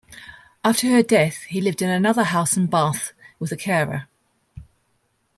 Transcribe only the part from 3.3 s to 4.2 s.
with a carer.